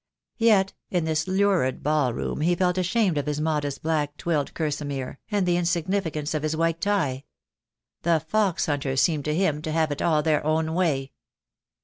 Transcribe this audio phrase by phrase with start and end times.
[0.39, 5.19] Yet in this lurid ball room he felt ashamed of his modest black twilled kersimere,
[5.29, 7.25] and the insignificance of his white tie.
[8.01, 11.11] The fox hunters seemed to him to have it all their own way.